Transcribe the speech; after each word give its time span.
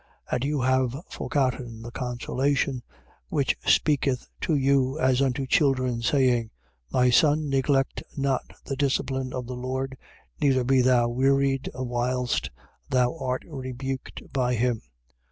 12:5. 0.31 0.33
And 0.35 0.45
you 0.45 0.61
have 0.61 0.95
forgotten 1.11 1.81
the 1.83 1.91
consolation 1.91 2.81
which 3.29 3.55
speaketh 3.63 4.27
to 4.41 4.55
you, 4.55 4.97
as 4.97 5.21
unto 5.21 5.45
children, 5.45 6.01
saying: 6.01 6.49
My 6.91 7.11
son, 7.11 7.51
neglect 7.51 8.01
not 8.17 8.51
the 8.65 8.75
discipline 8.75 9.31
of 9.31 9.45
the 9.45 9.53
Lord: 9.53 9.95
neither 10.41 10.63
be 10.63 10.81
thou 10.81 11.07
wearied 11.09 11.69
whilst 11.75 12.49
thou 12.89 13.15
art 13.19 13.43
rebuked 13.47 14.23
by 14.33 14.55
him. 14.55 14.81